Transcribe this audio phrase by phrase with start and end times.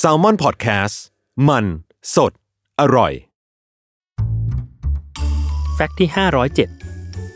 [0.00, 0.96] s a l ม o n PODCAST
[1.48, 1.64] มัน
[2.14, 2.32] สด
[2.80, 3.12] อร่อย
[5.74, 6.08] แฟกต์ที่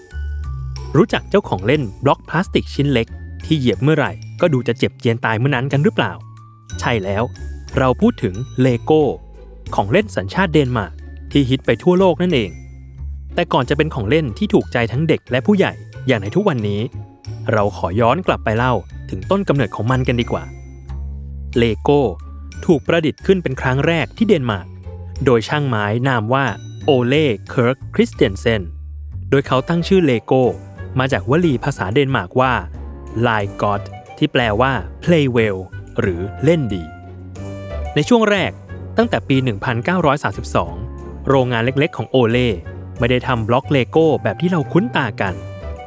[0.05, 3.09] 507 รู้จักเจ้าของเล่นบล็อกพลาสติกชิ้นเล็ก
[3.45, 6.13] ที่เหยียบเมื่อไหร่ ก็ดูจะเจ็บเจียนตายเมื่อนั้นกันหรือเปล่า
[6.81, 7.23] ใช่แล้ว
[7.79, 9.03] เราพูดถึงเลโก้
[9.75, 10.93] ของเล่นสัญชาติเดนมาร์ก
[11.33, 12.51] ที่ฮิตไปทั่วโลกนั่นเอง
[13.35, 15.73] แต่ก่อนจะเป็นของเล่นที่ถูกใจทั้งเด็กและผู้ใหญ่
[16.07, 16.81] อย่างในทุกวันนี้
[17.53, 18.73] เราขอย้อนกลับไปเล่า
[19.11, 20.45] ถึงต้นกำเนิดของมันกันดีกว่า
[21.59, 22.01] เลโก้
[22.67, 24.67] ถูกประดิษฐ์ขึ้นเป็นครั้งแรกที่เดนมาร์ก
[25.25, 26.45] โดยช่างไม้นามว่า
[26.85, 28.63] โอเล่เคิร์กคริสเตียนเซน
[29.31, 30.43] โดยเขาตั้งชื่อเลโก้
[30.99, 32.53] มาจากวลีภาษาเดนมาร์กว่า
[33.27, 33.83] l i g o d
[34.19, 34.73] ที่แปลว่า
[35.03, 35.59] play well
[36.01, 36.83] หรือเล่นดี
[37.95, 38.53] ในช่วงแรก
[38.97, 39.37] ตั้งแต่ปี
[40.33, 42.51] 1932 โรงงานเล็กๆ ของโอเล่
[42.99, 45.35] ไม่ได้ทำบล็อกเลโก้แบบที่เราคุ้นตากัน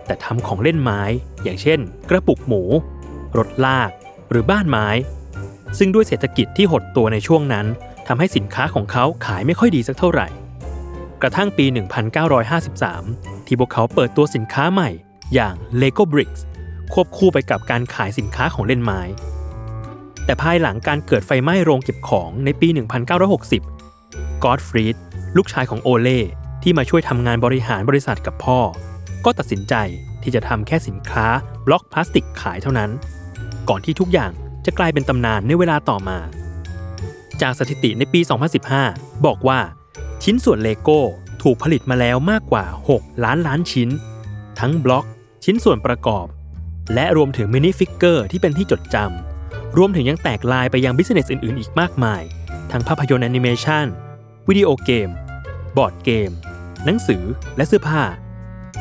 [0.06, 1.02] แต่ทำของเล่นไม้
[1.44, 1.80] อย่างเช่น
[2.10, 2.64] กระปุกหมู
[3.38, 3.90] รถลาก
[4.30, 4.88] หรือบ้านไม้
[5.78, 7.66] ซึ่งด้วยเศรษฐกิจที่หดตัวในช่วงนั้น
[8.08, 10.28] ทำให้สินค้าของเขาขายไม่ค่อยดีสักเท่าไหร่
[11.22, 11.66] กระทั่งปี
[12.76, 14.90] 1953 ที่พวกเขาเปิดตัวสินค้าใหม่
[15.34, 16.42] อย่าง Lego Bricks
[16.94, 19.02] ควบคู่ไปกับการขายสินค้าของเล่นไม้
[20.26, 22.68] แต่ภายหลังการเกิดไฟไหม้โรงเก็บของในปี
[23.56, 24.96] 1960กอดฟรีด
[25.38, 26.20] ลูกชายของโอเล่
[26.64, 28.60] ที่มาช่วยทำงานบริหารบริษัทกับพ่อ
[29.26, 29.76] ก็ตัดสินใจ
[30.24, 31.26] ที่จะทำแค่สินค้า
[31.66, 32.92] บล็อกพลาสติกขายเท่านั้น
[33.70, 34.32] ก่อนที่ทุกอย่าง
[34.68, 36.18] จะกลายเป็นตำนานในเวลาต่อมา
[37.42, 38.20] จากสถิติในปี
[38.74, 39.60] 2015 บอกว่า
[40.24, 41.02] ชิ้นส่วนเลโก้
[41.44, 43.90] ถูกผลิตมาแล้วมากกว่า 6 ล้านล้านชิ้น
[44.60, 45.06] ทั้งบล็อก
[45.46, 46.26] ชิ้นส่วนประกอบ
[46.94, 52.22] และรวมถึง minifigure ที่เป็นที่จดจำรวมถึงยังแตกลายไปยัง business อื่นๆ อีกมากมาย
[52.72, 53.86] ทั้งภาพยนตร์แอนิเมชัน
[54.48, 55.10] วิดีโอเกม
[55.78, 56.30] บอร์ดเกม
[56.86, 57.24] หนังสือ
[57.58, 58.04] และเสื้อผ้า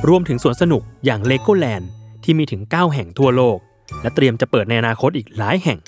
[0.09, 1.91] รวมถึงสวนสนุกอย่างเลโก้แลนด์
[2.25, 3.59] ที่มีถึง 9 แห่งทั่วโลก
[4.03, 5.79] และเตรียมจะเปิดในอนาคตอีกหลายแห่ง